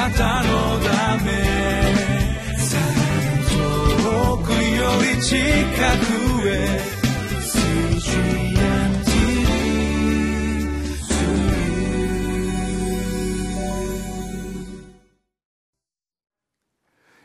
[0.00, 1.30] なたのため
[3.50, 6.80] 遠くより近くへ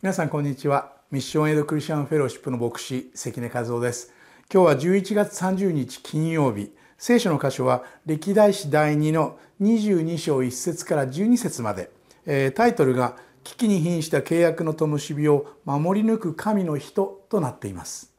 [0.00, 0.92] 皆さんこんにちは。
[1.10, 4.14] ミッションエイドクリスチャンフェローシップの牧師関根和夫です。
[4.50, 6.72] 今日は11月30日金曜日。
[6.96, 11.90] 聖書の箇所は歴代史第2の22章1節から12節まで、
[12.26, 18.12] えー、タイトルが危機に瀕した契約の灯火を守り抜く神の人となっています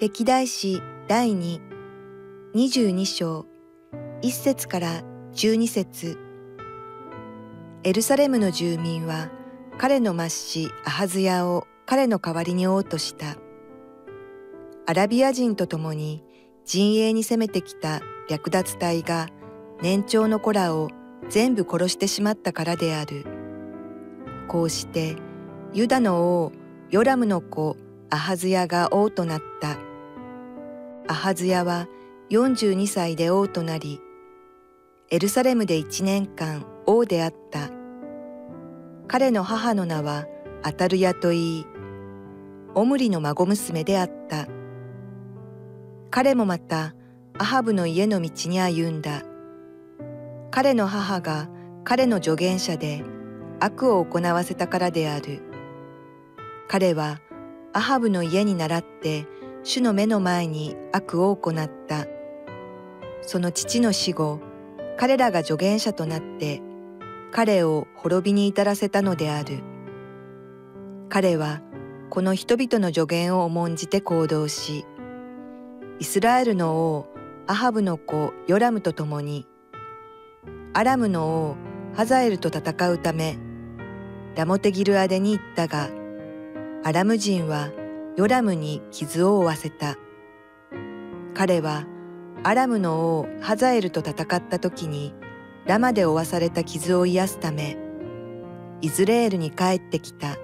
[0.00, 1.60] 歴代史第2
[2.54, 3.46] 22章
[4.22, 6.18] 1節から12節
[7.82, 9.30] エルサレムの住民は
[9.78, 13.36] 彼の末子アハズヤを彼の代わりに王とした。
[14.88, 16.22] アラビア人と共に
[16.66, 19.28] 陣営に攻めてきた略奪隊が
[19.80, 20.90] 年長の子らを
[21.28, 23.24] 全部殺してしまったからである。
[24.48, 25.16] こうして
[25.72, 26.52] ユダの王
[26.90, 27.76] ヨラムの子
[28.10, 29.78] アハズヤが王となった。
[31.06, 31.86] アハズヤは
[32.30, 34.00] 42歳で王となり、
[35.10, 37.70] エルサレムで一年間王であった。
[39.06, 40.26] 彼の母の名は
[40.64, 41.66] アタルヤといい、
[42.74, 44.48] オムリの孫娘であった。
[46.10, 46.94] 彼もまた
[47.38, 49.22] アハブの家の道に歩んだ。
[50.50, 51.48] 彼の母が
[51.84, 53.04] 彼の助言者で
[53.60, 55.42] 悪を行わせたからである。
[56.68, 57.20] 彼は
[57.72, 59.26] アハブの家に倣って
[59.62, 62.06] 主の目の前に悪を行った。
[63.22, 64.40] その父の死後、
[64.96, 66.62] 彼らが助言者となって
[67.32, 69.62] 彼を滅びに至らせたのである。
[71.08, 71.60] 彼は
[72.08, 74.86] この人々の助言を重んじて行動し、
[75.98, 77.06] イスラエルの王
[77.46, 79.46] アハブの子ヨラムと共に、
[80.74, 81.56] アラムの王
[81.94, 83.38] ハザエルと戦うため、
[84.34, 85.88] ラモテギルアデに行ったが、
[86.84, 87.70] アラム人は
[88.16, 89.96] ヨラムに傷を負わせた。
[91.36, 91.86] 彼は
[92.44, 95.14] アラムの王ハザエルと戦った時に
[95.66, 97.76] ラマで負わされた傷を癒すため
[98.80, 100.36] イズレールに帰ってきた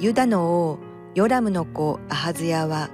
[0.00, 0.78] ユダの王
[1.14, 2.90] ヨラムの子アハズヤは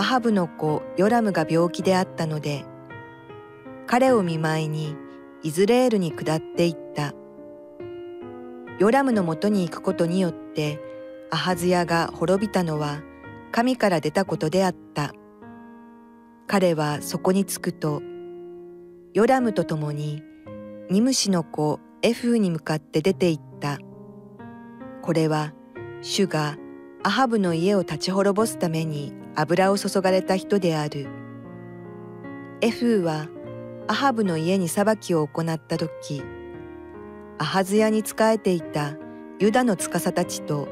[0.00, 2.64] アハブの子ヨラムが病気であったので
[3.86, 4.96] 彼を見舞いに
[5.42, 7.12] イズレールに下っていった
[8.78, 10.80] ヨラムのもとに行くことによって
[11.30, 13.02] アハズヤが滅びたのは
[13.52, 15.12] 神から出たことであった
[16.46, 18.02] 彼はそこに着くと、
[19.12, 20.20] ヨラムと共に
[20.90, 23.78] ニムシの子エフーに向かって出て行った。
[25.00, 25.52] これは
[26.02, 26.56] 主が
[27.04, 31.08] アハブの家を立ち滅ぼすために油を注がれた人である。
[32.60, 33.28] エフーは
[33.88, 36.22] アハブの家に裁きを行った時、
[37.38, 38.96] アハズヤに仕えていた
[39.38, 40.68] ユダの司たちと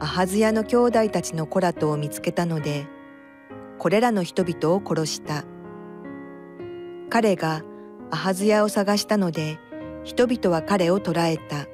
[0.00, 2.86] アハズヤの兄弟たちの子らとを見つけたので、
[3.78, 5.44] これらの人々を殺した。
[7.08, 7.62] 彼が
[8.10, 9.58] アハズヤを探したので、
[10.02, 11.66] 人々は彼を捕らえた。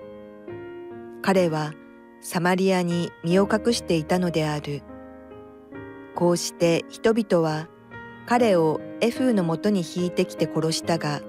[1.22, 1.72] 彼は
[2.20, 4.82] サマリアに身を隠していたのである。
[6.20, 7.66] こうして人々は
[8.26, 11.22] 彼をエフーのもとに引いてきて殺したが、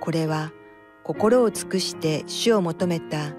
[0.00, 0.50] これは
[1.04, 3.30] 心を尽くして主を求めた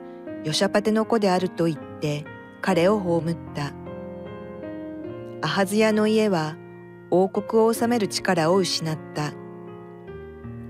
[0.45, 2.23] ヨシャパテの子であると言って
[2.61, 3.73] 彼を葬った。
[5.41, 6.55] アハズヤの家は
[7.11, 9.33] 王国を治める力を失った。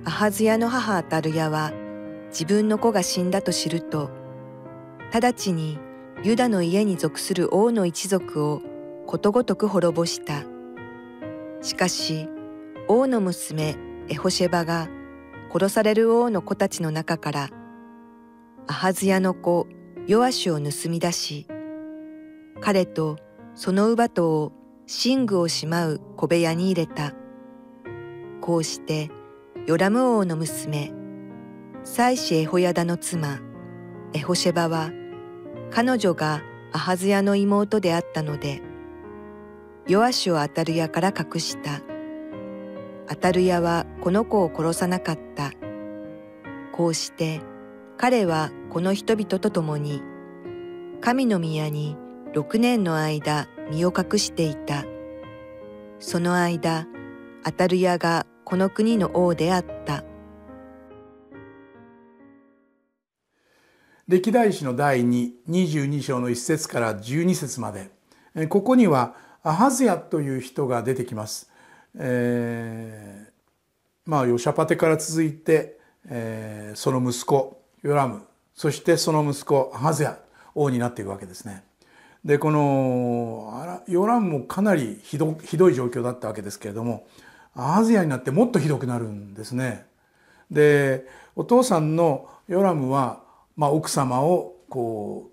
[0.06, 1.72] アハズヤの母アタルヤは
[2.30, 4.10] 自分の子が死んだと知ると、
[5.14, 5.78] 直ちに
[6.24, 8.64] ユダの家に属する王の一族を
[9.14, 10.44] ことごとく滅ぼした。
[11.62, 12.28] しかし、
[12.88, 13.76] 王の娘
[14.10, 14.90] エホシェバが
[15.54, 17.50] 殺される王の子たちの中から、
[18.66, 19.68] アハズヤの子
[20.08, 21.46] ヨアシュを盗み出し、
[22.60, 23.18] 彼と
[23.54, 24.52] その乳母とを
[25.06, 27.14] 寝具をしまう小部屋に入れた。
[28.42, 29.12] こうして、
[29.68, 30.92] ヨラム王の娘、
[31.84, 33.42] 妻子エホヤダの妻、
[34.14, 34.90] エホシェバは、
[35.70, 38.73] 彼女がアハズヤの妹であったので、
[39.86, 41.82] ヨアシをアタルヤから隠した。
[43.10, 45.52] アタルヤはこの子を殺さなかった。
[46.72, 47.42] こうして、
[47.98, 50.02] 彼はこの人々と共に、
[51.02, 51.98] 神の宮に
[52.34, 54.86] 六年の間身を隠していた。
[56.00, 56.88] その間、
[57.44, 60.06] アタルヤがこの国の王であった。
[64.08, 67.92] 歴代史の第2、22章の1節から12節まで、
[68.48, 71.52] ここにはアハズヤという人が出てきます。
[71.96, 78.24] えー、まあヨシャパテから続いて、えー、その息子ヨラム
[78.56, 80.18] そしてその息子アハズヤ
[80.56, 81.64] 王になっていくわけですね。
[82.24, 87.06] でこのヨラムもかなりひどひどい状況だったわけですけれども
[87.54, 89.86] アハズヤになってもっとひどくなるんですね。
[90.50, 91.06] で
[91.36, 93.22] お父さんのヨラムは、
[93.58, 95.33] まあ、奥様をこう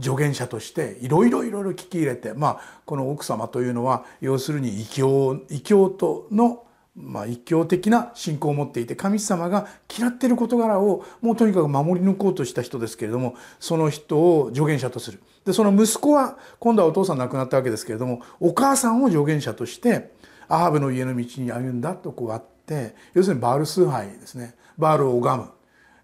[0.00, 6.64] 助言者としていろいろいろいろ聞き入れて、まあ、この奥様というのは要するに異教異教徒の
[7.00, 15.22] まあ、一教的な信仰を持っていて神様が嫌っている事柄をもうとにかく守り抜こうとした人ですけれどもその人を助言者とする。
[15.44, 20.10] でその息子は今度はお父さん亡くなったわけですけれどもお母さんを助言者として
[20.48, 24.56] アハブの家の道に歩んだとこうあって要するにバール崇拝ですね。
[24.76, 25.50] バールを拝む、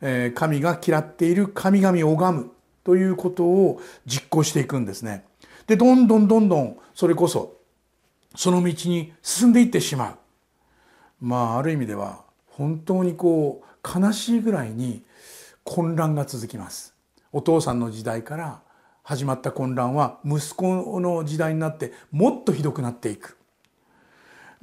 [0.00, 2.50] えー、神が嫌っている神々を拝む。
[2.84, 5.24] ということを実行していくんですね。
[5.66, 7.56] でどんどんどんどんそれこそ
[8.36, 10.18] その道に進んでいってしまう。
[11.20, 15.02] まあある意味では本当にこう悲しいぐらいに
[15.64, 16.94] 混乱が続きます。
[17.32, 18.60] お父さんの時代から
[19.02, 23.36] 始まった混乱は息子の時代になってもっとひどくなっていく。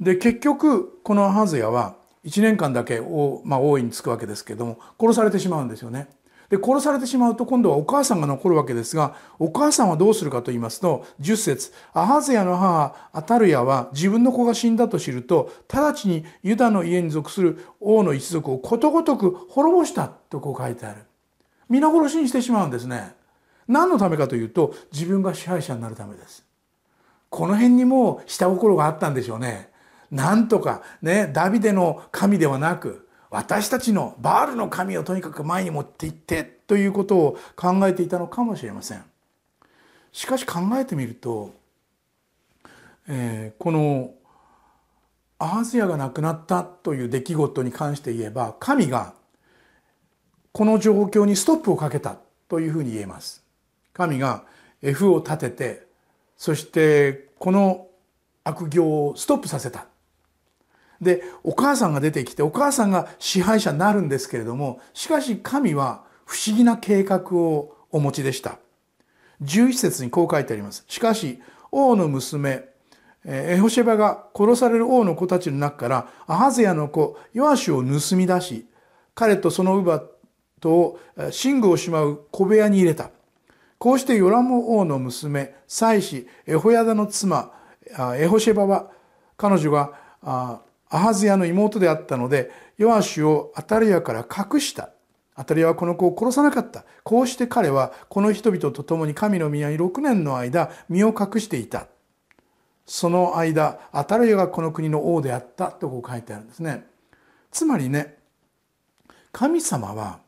[0.00, 3.00] で結局このアハズヤは1年間だけ,、
[3.44, 6.08] まあ、王位につくわけですけども殺されてしまうんですよね。
[6.52, 21.04] で殺されてしまうと今度はお母さんが残るわけですがお母さんはどうするかと言いますと10節アハゼヤの母アタルヤは自分の子が死んだと知ると直ちにユダの家に属する王の一族をことごとく滅ぼしたとこう書いてある。
[21.70, 23.14] 皆殺しにしてしまうんですね。
[23.66, 26.44] 何のためかというと自分が支配者になるためです。
[27.30, 29.70] この辺にも下心があったんでしょうね。
[30.10, 33.01] なんとかねダビデの神ではなく
[33.32, 39.02] 私たちのバールの神をとにかく前に持っていってということを考えていたのかもしれません。
[40.12, 41.54] しかし考えてみると、
[43.08, 44.12] えー、この
[45.38, 49.14] アハズヤが亡くなったという出来事に関して言えば神が
[50.52, 52.18] この状況にストップをかけた
[52.48, 53.42] というふうに言えます。
[53.94, 54.44] 神が
[54.82, 55.86] F を立てて
[56.36, 57.86] そしてこの
[58.44, 59.86] 悪行をストップさせた
[61.02, 68.58] でお母さんが出てきてお母さんが支配者になるんですけれどもしかし神は不思議な計画をお持ちでした。
[69.42, 70.84] 11節にこう書いてあります。
[70.86, 72.64] しかし王の娘
[73.24, 78.66] エホシェバが殺される王の子たちの中からアハゼヤの子ヨアシュを盗み出し
[79.14, 80.04] 彼とその乳母
[80.60, 80.98] と
[81.44, 83.10] 寝具をしまう小部屋に入れた。
[83.78, 87.52] こうしてヨラム王の娘妻子エホヤダの妻
[88.16, 88.90] エホシェバは
[89.36, 90.62] 彼女が
[90.94, 94.90] アハズヤの妹であったのでヨアシュをアタリアから隠した。
[95.34, 96.84] アタリアはこの子を殺さなかった。
[97.02, 101.86] こうして彼はこの人々と共に神の宮に6年の間身を隠していた。
[102.84, 105.72] その間アタリアがこの国の王であった。
[105.72, 106.86] とこう書いてあるんですね。
[107.50, 108.18] つまりね
[109.32, 110.20] 神様は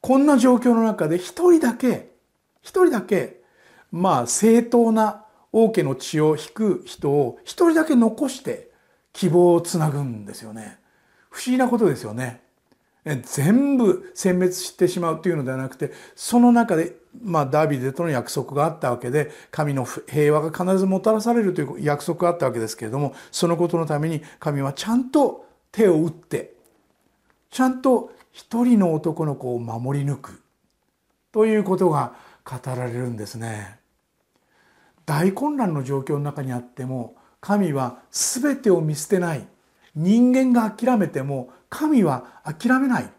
[0.00, 2.12] こんな状況の中で一人だけ
[2.62, 3.40] 一人だけ
[3.90, 8.69] まあ正当な王家の血を引く人を一人だけ残して
[9.12, 10.78] 希望をつなぐんですよね
[11.30, 12.42] 不思議なことですよね
[13.04, 26.52] 全部殲滅してしまうというのではなくてその中で、まあ、ダビデとの約束があったわけで神の平和が必ずもたらされるという約束があったわけですけれどもそのことのために神はちゃんと手を打って
[27.50, 30.42] ちゃんと一人の男の子を守り抜く
[31.32, 32.14] ということが
[32.44, 33.78] 語られるんですね。
[35.06, 39.46] 大混乱の状況の中にあっても神は全てを見捨てない。
[39.94, 43.10] 人間が諦めても神は諦めない。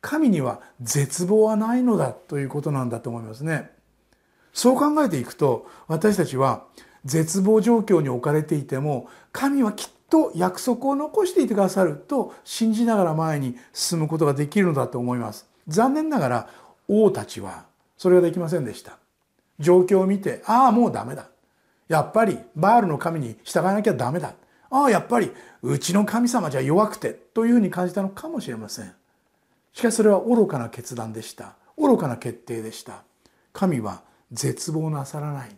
[0.00, 3.70] 神には絶望はないのだということなんだと思いますね。
[4.52, 6.64] そう考えていくと私たちは
[7.04, 15.48] 絶望状況に置かれていても神はきっと約束を残していてくださると信じながら前に進むことができるのだと思います。
[15.68, 16.48] 残念ながら
[16.88, 18.98] 王たちはそれができませんでした。
[19.58, 21.28] 状況を見てああもうダメだ。
[21.88, 24.34] やっぱりバールの神に従わなきゃダメだ。
[24.70, 28.92] ああ、やっぱりうちの神様じゃ弱くてというふうに感じたのかもしれません。
[29.72, 31.54] しかしそれは愚かな決断でした。
[31.78, 33.02] 愚かな決定でした。
[33.52, 34.02] 神は
[34.32, 35.56] 絶望なさらない。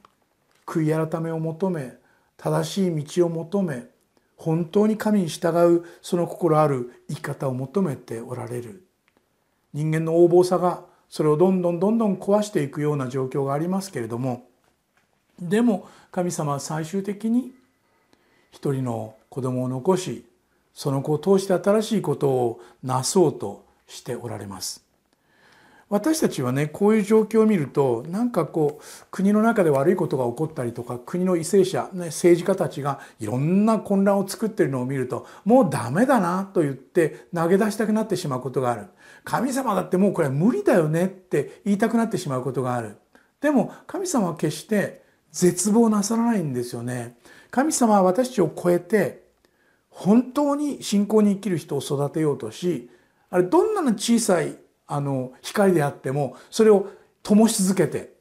[0.66, 1.94] 悔い改めを求め、
[2.36, 3.86] 正しい道を求め、
[4.36, 8.84] 本当に神に従うその心ある生き方を求めておられる。
[9.72, 14.47] 人間の横暴さがそれをどんどんどんどん壊していくような状況がありますけれども
[15.40, 17.52] でも神様は最終的に
[18.50, 20.24] 一人の子供を残し
[20.74, 24.88] その子を通して新しいことをなそうとしておられます。
[25.90, 38.88] 私たちはねこういう状況を見るとなんかこう国の中で悪いことが起こったりとか国の為政者、ね、政治家たちがいろんな混乱を作ってるのを見るともうダメだなと言って投げ出したくなってしまうことがある。
[39.24, 42.96] 神様だってもうこれは無理だよねって言いたくなってしまうことがある。
[43.40, 47.16] でも神様は決して絶望なさらないんですよね。
[47.50, 49.22] 神様は私たちを超えて
[49.90, 52.90] 本当に信仰に生きる人を育てようとし
[53.30, 54.56] あれどんな小さい
[54.86, 56.88] あの光であってもそれを
[57.22, 58.12] 灯し続けて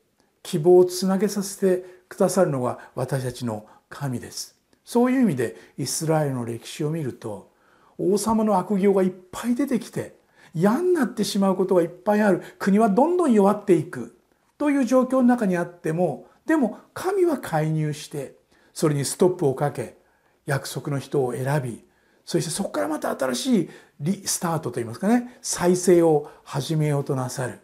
[0.44, 4.56] 希望をつなげさせてくださるのが私たちの神です。
[4.84, 7.52] そういう意味でイスラエルの歴史を見ると
[7.98, 10.16] 王様の悪行がいっぱい出てきて
[10.54, 12.42] 嫌になってしまうことがいっぱいある。
[12.58, 14.18] 国はどんどん弱っていく。
[14.58, 18.36] という状況の中にあってもでも神は介入して
[18.74, 19.98] それにストップをかけ
[20.46, 21.86] 約束の人を選び
[22.25, 27.60] そしてそこからまた新しいリスタートといいますかね再生を始めようとなさる。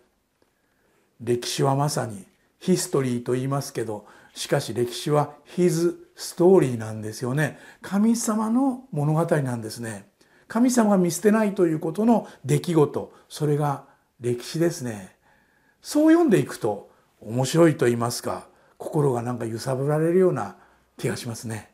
[1.21, 2.25] 歴史はまさに
[2.59, 7.59] ヒストリーと言いますけどしかし歴史はヒズストーリーなんですよね。
[7.81, 10.07] 神様の物語なんですね。
[10.47, 13.85] 神様が見捨てないということの出来事それが
[14.19, 15.15] 歴史ですね。
[15.81, 18.47] そう読んでいくと面白いと言いますか
[18.83, 20.57] 心がなんか揺さぶられるような
[20.97, 21.71] 気がしますね。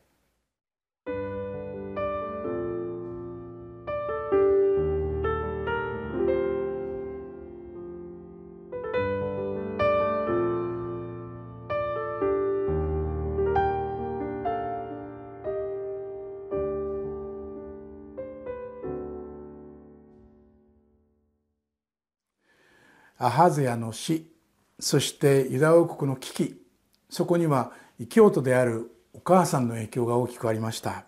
[23.21, 24.31] アハゼヤの死
[24.79, 26.68] そしてユダ王国の危機。
[27.09, 31.05] そこには異教徒であるお母さんの影響が大きくありました。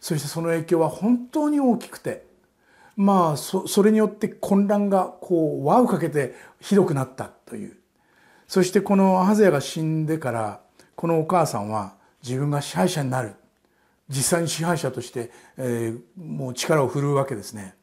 [0.00, 2.26] そしてその影響は本当に大きくて
[2.96, 7.76] まあそれによって混乱がこう輪をかけてひどくなったという。
[8.46, 10.60] そしてこのアハゼヤが死んでから
[10.94, 13.34] このお母さんは自分が支配者になる。
[14.08, 17.74] 実際に支配者として、えー、もう力を振るうわけですね。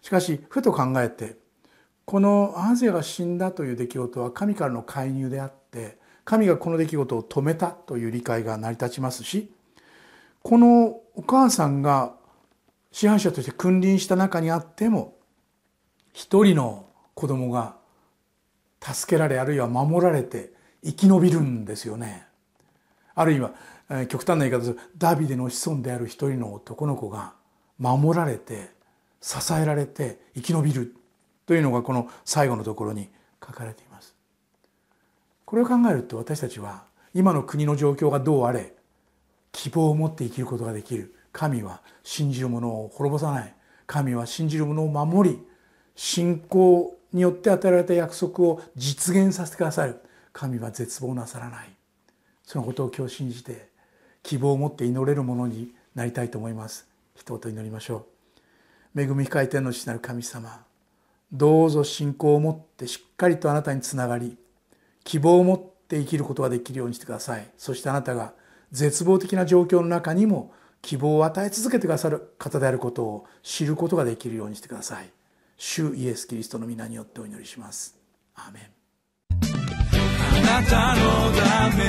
[0.00, 1.36] しかしふと考えて
[2.04, 9.50] このアハゼが死んだという出来事は神からの介入であって神がこの出来事を止めたという理解が成り立ちますし
[10.42, 12.14] このお母さんが
[12.90, 15.16] 支配者として君臨した中にあっても
[16.12, 17.76] 一人の子供が
[18.80, 20.52] 助けられあるいは守られて
[20.84, 22.26] 生き延びるんですよね。
[23.14, 23.52] あるいは
[24.08, 27.34] 極端な言い方ですダビデの子孫である一人の男の子が
[27.78, 28.70] 守られて
[29.20, 30.94] 支えられて生き延びる
[31.46, 33.08] というのがこの最後のところに
[33.44, 33.91] 書かれています
[35.52, 38.72] これを考えると私たちは今の国の状況がどうあれ
[39.52, 41.14] 希望を持って生きることができる。
[41.30, 43.54] 神は信じる者を滅ぼさない。
[43.86, 45.38] 神は信じる者を守り
[45.94, 50.00] 信仰によって与えられた約束を実現させてくださる。
[50.32, 51.68] 神は絶望なさらない。
[52.44, 53.68] そのことを今日信じて
[54.22, 56.88] 希望を持って祈れるものになりたいと思います。
[57.14, 58.06] 一言祈りましょ
[58.96, 59.02] う。
[59.02, 60.64] 恵み深い天の父なる神様
[61.30, 64.38] どうぞ信仰を持ってしっかりとあなたにつながり
[65.04, 67.50] 希望を持って生きることができるようにしてください。
[67.56, 68.34] そしてあなたが
[68.70, 75.10] 絶望的な状況の中にも希望を与え続けてくださる方であることを知ることができるようにしてください。
[75.56, 77.96] 主イエス・キリストの皆によってお祈りします。
[78.34, 78.62] アメン。
[79.40, 81.02] あなたの
[81.40, 81.84] ため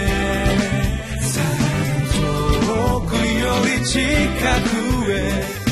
[2.11, 3.19] 遠くよ
[3.79, 3.99] り近
[5.05, 5.63] くへ。